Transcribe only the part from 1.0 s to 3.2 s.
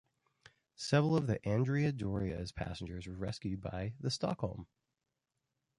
of the "Andrea Doria"s passengers were